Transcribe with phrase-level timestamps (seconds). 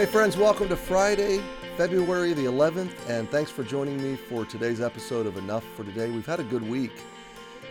[0.00, 1.42] Hey, friends, welcome to Friday,
[1.76, 6.08] February the 11th, and thanks for joining me for today's episode of Enough for Today.
[6.08, 7.02] We've had a good week,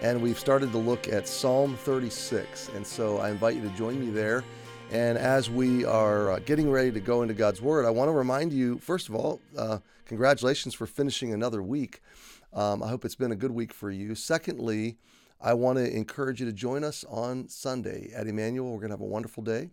[0.03, 3.99] and we've started to look at Psalm 36, and so I invite you to join
[3.99, 4.43] me there.
[4.91, 8.13] And as we are uh, getting ready to go into God's Word, I want to
[8.13, 12.03] remind you, first of all, uh, congratulations for finishing another week.
[12.53, 14.13] Um, I hope it's been a good week for you.
[14.13, 14.99] Secondly,
[15.41, 18.73] I want to encourage you to join us on Sunday at Emmanuel.
[18.73, 19.71] We're going to have a wonderful day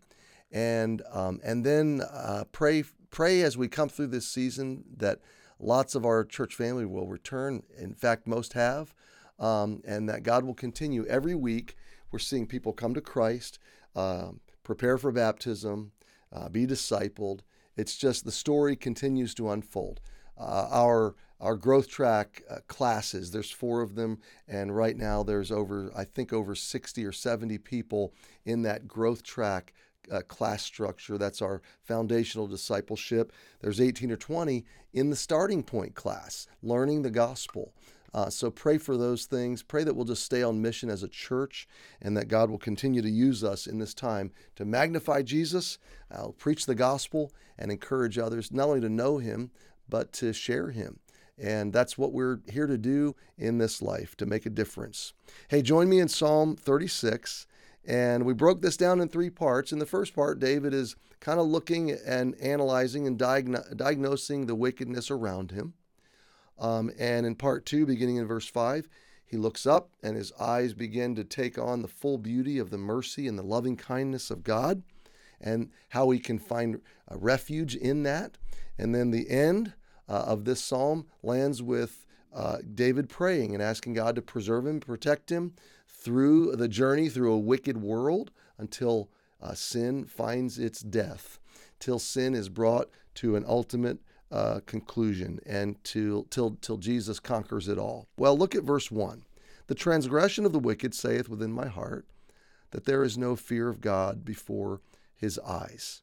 [0.50, 5.20] and um, and then uh, pray pray as we come through this season that
[5.58, 7.62] lots of our church family will return.
[7.78, 8.94] In fact, most have,
[9.38, 11.76] um, and that God will continue every week.
[12.10, 13.58] We're seeing people come to Christ,
[13.94, 14.28] uh,
[14.62, 15.92] prepare for baptism,
[16.32, 17.40] uh, be discipled.
[17.76, 20.00] It's just the story continues to unfold.
[20.38, 24.18] Uh, our our growth track uh, classes there's four of them
[24.48, 28.14] and right now there's over i think over 60 or 70 people
[28.46, 29.74] in that growth track
[30.10, 31.18] uh, class structure.
[31.18, 33.32] That's our foundational discipleship.
[33.60, 37.72] There's 18 or 20 in the starting point class, learning the gospel.
[38.14, 39.62] Uh, so pray for those things.
[39.62, 41.68] Pray that we'll just stay on mission as a church
[42.00, 45.78] and that God will continue to use us in this time to magnify Jesus,
[46.10, 49.50] uh, preach the gospel, and encourage others not only to know Him,
[49.86, 51.00] but to share Him.
[51.38, 55.12] And that's what we're here to do in this life, to make a difference.
[55.48, 57.46] Hey, join me in Psalm 36.
[57.86, 59.72] And we broke this down in three parts.
[59.72, 64.56] In the first part, David is kind of looking and analyzing and diagno- diagnosing the
[64.56, 65.74] wickedness around him.
[66.58, 68.88] Um, and in part two, beginning in verse 5,
[69.24, 72.78] he looks up and his eyes begin to take on the full beauty of the
[72.78, 74.82] mercy and the loving kindness of God
[75.40, 78.38] and how he can find a refuge in that.
[78.78, 79.74] And then the end
[80.08, 84.80] uh, of this psalm lands with uh, David praying and asking God to preserve him,
[84.80, 85.54] protect him,
[86.06, 89.10] through the journey through a wicked world until
[89.42, 91.40] uh, sin finds its death,
[91.80, 93.98] till sin is brought to an ultimate
[94.30, 98.06] uh, conclusion and till, till, till Jesus conquers it all.
[98.16, 99.24] Well, look at verse 1.
[99.66, 102.06] The transgression of the wicked saith within my heart
[102.70, 104.80] that there is no fear of God before
[105.16, 106.02] his eyes.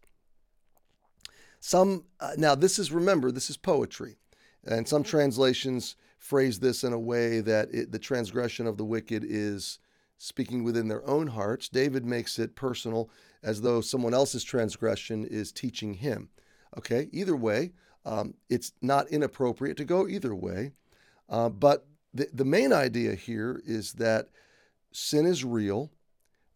[1.61, 4.17] Some, uh, now this is, remember, this is poetry.
[4.65, 9.23] And some translations phrase this in a way that it, the transgression of the wicked
[9.25, 9.79] is
[10.23, 11.67] speaking within their own hearts.
[11.67, 13.09] David makes it personal
[13.43, 16.29] as though someone else's transgression is teaching him.
[16.77, 17.73] Okay, either way,
[18.05, 20.71] um, it's not inappropriate to go either way.
[21.27, 24.29] Uh, but the, the main idea here is that
[24.93, 25.91] sin is real,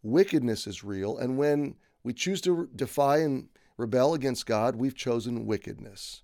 [0.02, 5.44] wickedness is real, and when we choose to defy and rebel against God, we've chosen
[5.44, 6.22] wickedness.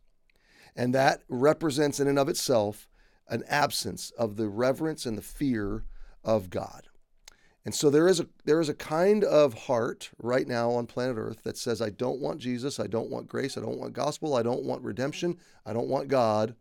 [0.74, 2.88] And that represents, in and of itself,
[3.28, 5.84] an absence of the reverence and the fear
[6.24, 6.88] of God.
[7.64, 11.16] And so there is a there is a kind of heart right now on planet
[11.16, 14.34] Earth that says I don't want Jesus, I don't want grace, I don't want gospel,
[14.34, 16.56] I don't want redemption, I don't want God.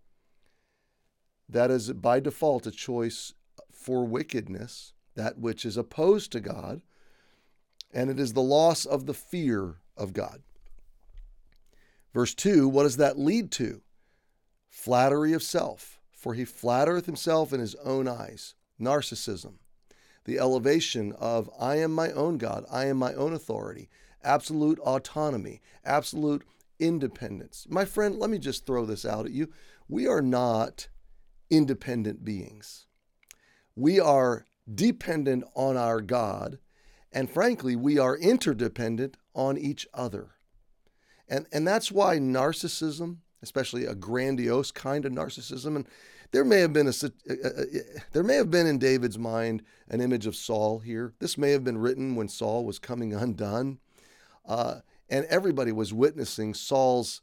[1.49, 3.33] That is by default a choice
[3.69, 6.81] for wickedness, that which is opposed to God,
[7.93, 10.41] and it is the loss of the fear of God.
[12.13, 13.81] Verse 2, what does that lead to?
[14.69, 18.55] Flattery of self, for he flattereth himself in his own eyes.
[18.79, 19.55] Narcissism
[20.25, 23.89] the elevation of I am my own God, I am my own authority,
[24.23, 26.43] absolute autonomy, absolute
[26.79, 27.65] independence.
[27.69, 29.49] My friend, let me just throw this out at you.
[29.87, 30.87] We are not
[31.49, 32.87] independent beings.
[33.75, 36.59] We are dependent on our God,
[37.11, 40.31] and frankly, we are interdependent on each other.
[41.27, 45.87] And, and that's why narcissism, especially a grandiose kind of narcissism, and
[46.33, 46.93] there may have been a,
[48.11, 51.13] there may have been in David's mind an image of Saul here.
[51.19, 53.77] This may have been written when Saul was coming undone,
[54.45, 57.21] uh, and everybody was witnessing Saul's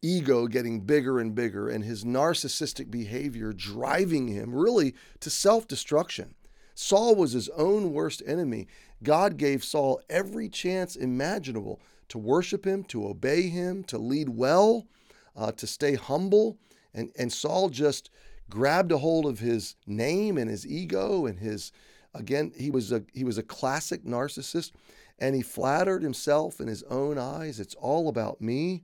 [0.00, 6.34] ego getting bigger and bigger, and his narcissistic behavior driving him really to self-destruction.
[6.74, 8.68] Saul was his own worst enemy.
[9.02, 14.86] God gave Saul every chance imaginable to worship him, to obey him, to lead well,
[15.36, 16.58] uh, to stay humble
[16.94, 18.10] and, and Saul just
[18.48, 21.72] grabbed a hold of his name and his ego and his
[22.12, 24.72] again he was a he was a classic narcissist
[25.18, 28.82] and he flattered himself in his own eyes it's all about me.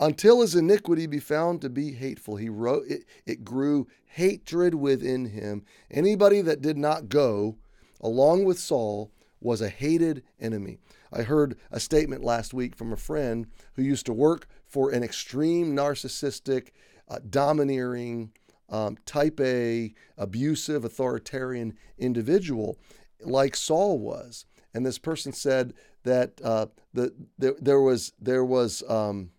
[0.00, 2.36] Until his iniquity be found to be hateful.
[2.36, 5.64] He wrote it, it grew hatred within him.
[5.90, 7.56] Anybody that did not go
[8.00, 9.10] along with Saul
[9.40, 10.78] was a hated enemy.
[11.12, 15.02] I heard a statement last week from a friend who used to work for an
[15.02, 16.68] extreme narcissistic,
[17.08, 18.32] uh, domineering,
[18.68, 22.78] um, type A, abusive, authoritarian individual
[23.20, 24.44] like Saul was.
[24.74, 25.74] And this person said
[26.04, 29.30] that uh, the, the, there was there was um,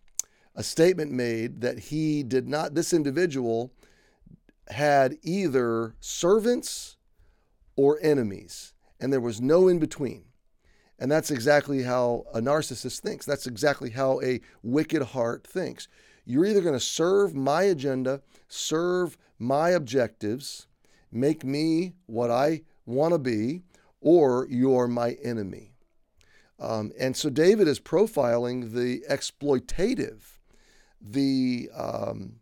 [0.55, 2.73] a statement made that he did not.
[2.73, 3.71] This individual
[4.67, 6.97] had either servants
[7.75, 10.25] or enemies, and there was no in between.
[10.99, 13.25] And that's exactly how a narcissist thinks.
[13.25, 15.87] That's exactly how a wicked heart thinks.
[16.25, 20.67] You're either going to serve my agenda, serve my objectives,
[21.11, 23.63] make me what I want to be,
[24.01, 25.71] or you're my enemy.
[26.59, 30.39] Um, and so David is profiling the exploitative,
[30.99, 32.33] the um,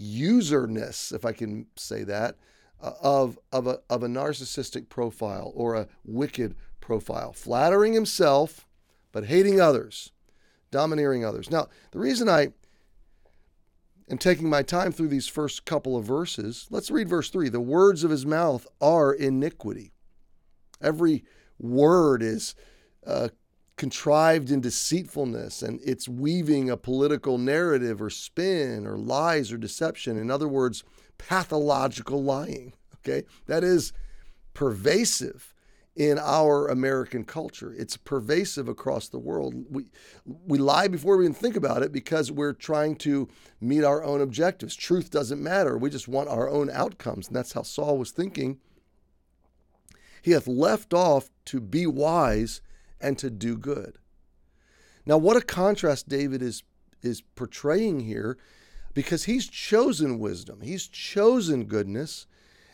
[0.00, 2.36] userness, if I can say that,
[2.80, 8.66] of, of, a, of a narcissistic profile or a wicked profile, flattering himself,
[9.12, 10.12] but hating others,
[10.70, 11.50] domineering others.
[11.50, 12.48] Now, the reason I
[14.10, 17.48] am taking my time through these first couple of verses, let's read verse 3.
[17.48, 19.92] The words of his mouth are iniquity.
[20.80, 21.24] Every
[21.58, 22.54] word is
[23.06, 23.28] uh,
[23.76, 30.16] contrived in deceitfulness and it's weaving a political narrative or spin or lies or deception.
[30.16, 30.82] In other words,
[31.18, 32.72] pathological lying.
[32.96, 33.92] Okay, that is
[34.54, 35.54] pervasive
[35.96, 37.74] in our American culture.
[37.76, 39.54] It's pervasive across the world.
[39.70, 39.90] We
[40.24, 43.28] we lie before we even think about it because we're trying to
[43.60, 44.76] meet our own objectives.
[44.76, 45.78] Truth doesn't matter.
[45.78, 48.58] We just want our own outcomes, and that's how Saul was thinking.
[50.20, 52.60] He hath left off to be wise
[53.00, 53.98] and to do good.
[55.06, 56.62] Now, what a contrast David is
[57.02, 58.36] is portraying here
[58.96, 60.62] because he's chosen wisdom.
[60.62, 62.26] He's chosen goodness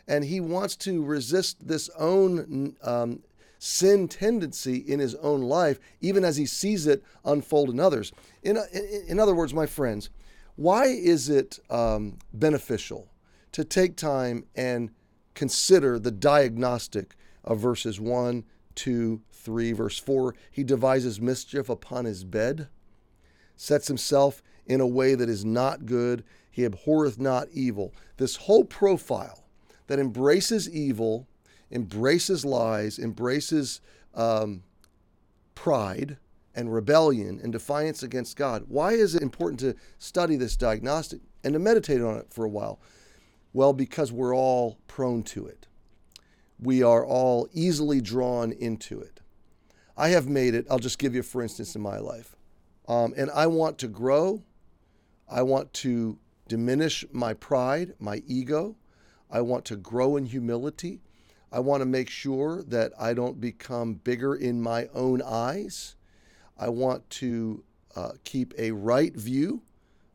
[0.06, 3.24] and he wants to resist this own um,
[3.58, 8.12] sin tendency in his own life, even as he sees it unfold in others.
[8.44, 10.10] In, in, in other words, my friends,
[10.54, 13.08] why is it um, beneficial
[13.50, 14.90] to take time and
[15.34, 18.44] consider the diagnostic of verses 1,
[18.76, 20.36] 2, 3, verse 4?
[20.52, 22.68] He devises mischief upon his bed,
[23.56, 26.24] sets himself in a way that is not good.
[26.50, 27.94] He abhorreth not evil.
[28.16, 29.44] This whole profile
[29.86, 31.26] that embraces evil,
[31.70, 33.80] embraces lies, embraces
[34.14, 34.62] um,
[35.54, 36.18] pride
[36.54, 38.64] and rebellion and defiance against God.
[38.68, 42.48] Why is it important to study this diagnostic and to meditate on it for a
[42.48, 42.80] while?
[43.52, 45.66] Well, because we're all prone to it.
[46.58, 49.20] We are all easily drawn into it.
[49.96, 52.36] I have made it, I'll just give you for instance in my life.
[52.88, 54.42] Um, and I want to grow.
[55.32, 58.76] I want to diminish my pride, my ego.
[59.30, 61.00] I want to grow in humility.
[61.50, 65.96] I want to make sure that I don't become bigger in my own eyes.
[66.58, 67.64] I want to
[67.96, 69.62] uh, keep a right view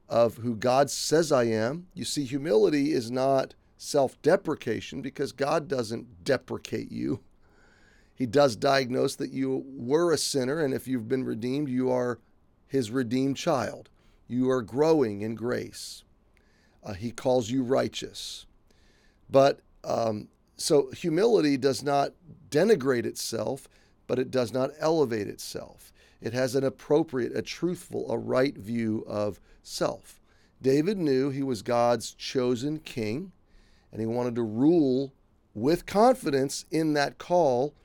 [0.07, 1.87] of who God says I am.
[1.95, 7.21] You see, humility is not self deprecation because God doesn't deprecate you.
[8.13, 12.19] He does diagnose that you were a sinner, and if you've been redeemed, you are
[12.67, 13.89] his redeemed child.
[14.27, 16.03] You are growing in grace.
[16.83, 18.45] Uh, he calls you righteous.
[19.29, 22.13] But um, so humility does not
[22.49, 23.67] denigrate itself,
[24.07, 25.91] but it does not elevate itself.
[26.21, 30.19] It has an appropriate, a truthful, a right view of self.
[30.61, 33.31] David knew he was God's chosen king,
[33.91, 35.13] and he wanted to rule
[35.53, 37.75] with confidence in that call,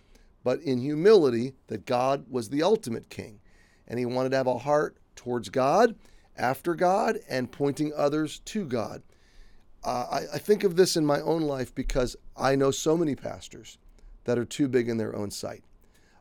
[0.43, 3.41] but in humility that God was the ultimate king.
[3.87, 5.95] And he wanted to have a heart towards God,
[6.37, 9.03] after God, and pointing others to God
[9.85, 13.15] uh, I, I think of this in my own life because I know so many
[13.15, 13.79] pastors
[14.25, 15.65] that are too big in their own sight.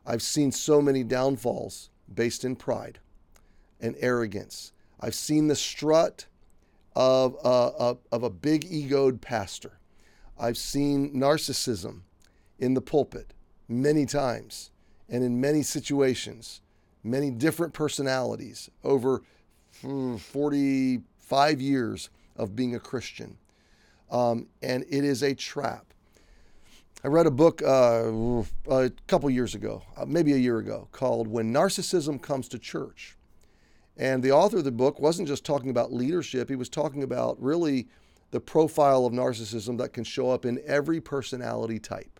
[0.05, 2.99] I've seen so many downfalls based in pride
[3.79, 4.71] and arrogance.
[4.99, 6.25] I've seen the strut
[6.95, 9.79] of, uh, of a big egoed pastor.
[10.39, 12.01] I've seen narcissism
[12.57, 13.33] in the pulpit
[13.67, 14.71] many times
[15.07, 16.61] and in many situations,
[17.03, 19.21] many different personalities over
[19.81, 23.37] hmm, 45 years of being a Christian
[24.11, 25.85] um, and it is a trap.
[27.03, 31.27] I read a book uh, a couple years ago, uh, maybe a year ago, called
[31.27, 33.17] When Narcissism Comes to Church.
[33.97, 37.41] And the author of the book wasn't just talking about leadership, he was talking about
[37.41, 37.87] really
[38.29, 42.19] the profile of narcissism that can show up in every personality type.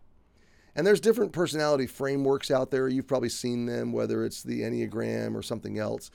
[0.75, 2.87] And there's different personality frameworks out there.
[2.87, 6.11] You've probably seen them, whether it's the Enneagram or something else.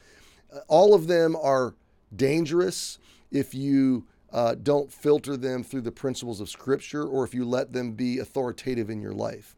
[0.69, 1.75] All of them are
[2.15, 2.99] dangerous
[3.31, 7.73] if you uh, don't filter them through the principles of Scripture or if you let
[7.73, 9.57] them be authoritative in your life.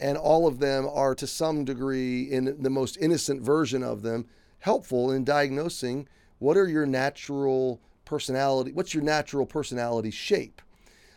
[0.00, 4.26] And all of them are, to some degree, in the most innocent version of them,
[4.58, 10.60] helpful in diagnosing what are your natural personality, what's your natural personality shape.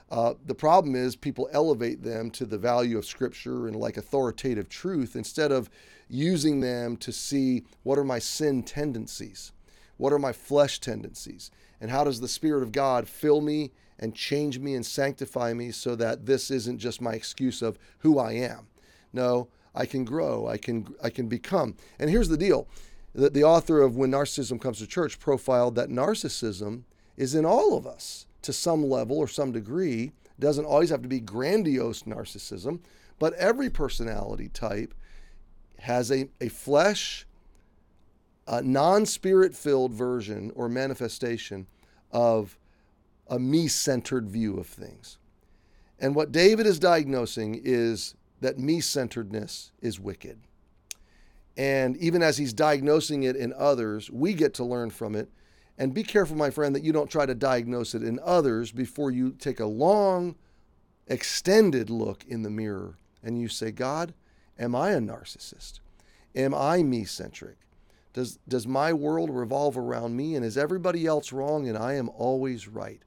[0.10, 4.70] Uh, the problem is people elevate them to the value of Scripture and like authoritative
[4.70, 5.70] truth instead of
[6.10, 9.52] using them to see what are my sin tendencies,
[9.98, 14.16] what are my flesh tendencies, and how does the Spirit of God fill me and
[14.16, 18.34] change me and sanctify me so that this isn't just my excuse of who I
[18.34, 18.68] am.
[19.12, 21.76] No, I can grow, I can I can become.
[22.00, 22.68] And here's the deal.
[23.14, 26.84] The, the author of When Narcissism Comes to Church profiled that narcissism
[27.18, 30.12] is in all of us to some level or some degree.
[30.26, 32.80] It doesn't always have to be grandiose narcissism,
[33.20, 34.94] but every personality type
[35.80, 37.26] has a, a flesh,
[38.48, 41.68] a non spirit filled version or manifestation
[42.12, 42.58] of
[43.28, 45.18] a me centered view of things.
[46.00, 50.40] And what David is diagnosing is that me centeredness is wicked.
[51.58, 55.30] And even as he's diagnosing it in others, we get to learn from it.
[55.78, 59.12] And be careful, my friend, that you don't try to diagnose it in others before
[59.12, 60.36] you take a long,
[61.08, 64.14] extended look in the mirror and you say, God,
[64.58, 65.80] am I a narcissist?
[66.36, 67.58] Am I me centric?
[68.14, 72.10] Does, does my world revolve around me and is everybody else wrong and I am
[72.10, 73.02] always right?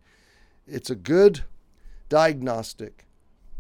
[0.67, 1.43] It's a good
[2.09, 3.07] diagnostic.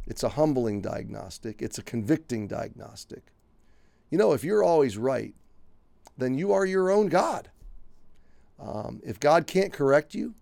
[0.07, 1.61] It's a humbling diagnostic.
[1.61, 3.33] It's a convicting diagnostic.
[4.11, 5.35] You know, if you're always right,
[6.17, 7.50] then you are your own God.
[8.61, 10.35] Um, if God can't correct you,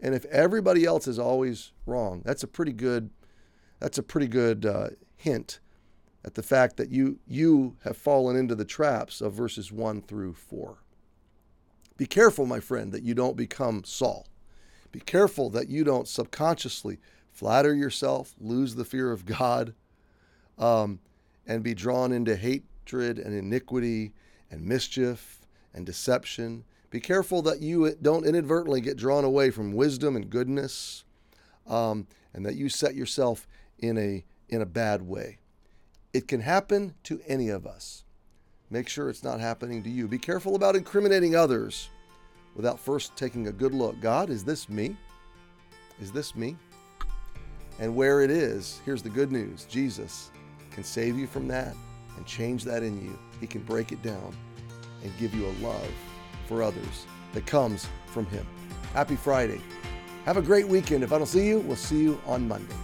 [0.00, 3.10] and if everybody else is always wrong, that's a pretty good,
[3.80, 5.58] that's a pretty good uh, hint
[6.24, 10.34] at the fact that you you have fallen into the traps of verses one through
[10.34, 10.78] four.
[11.96, 14.26] Be careful, my friend, that you don't become Saul.
[14.92, 16.98] Be careful that you don't subconsciously
[17.30, 19.74] flatter yourself, lose the fear of God,
[20.58, 21.00] um,
[21.46, 24.12] and be drawn into hatred and iniquity
[24.50, 25.40] and mischief
[25.74, 26.64] and deception.
[26.96, 31.04] Be careful that you don't inadvertently get drawn away from wisdom and goodness,
[31.66, 33.46] um, and that you set yourself
[33.78, 35.36] in a in a bad way.
[36.14, 38.04] It can happen to any of us.
[38.70, 40.08] Make sure it's not happening to you.
[40.08, 41.90] Be careful about incriminating others
[42.54, 44.00] without first taking a good look.
[44.00, 44.96] God, is this me?
[46.00, 46.56] Is this me?
[47.78, 50.30] And where it is, here's the good news Jesus
[50.70, 51.76] can save you from that
[52.16, 53.18] and change that in you.
[53.38, 54.34] He can break it down
[55.04, 55.92] and give you a love
[56.46, 58.46] for others that comes from Him.
[58.92, 59.60] Happy Friday.
[60.24, 61.04] Have a great weekend.
[61.04, 62.74] If I don't see you, we'll see you on Monday.